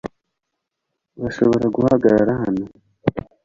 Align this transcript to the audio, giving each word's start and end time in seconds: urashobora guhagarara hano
urashobora 1.19 1.65
guhagarara 1.75 2.33
hano 2.41 2.65